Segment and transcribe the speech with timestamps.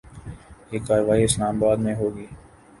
[0.71, 2.25] یہ کارروائی اسلام آباد میں ہو گی۔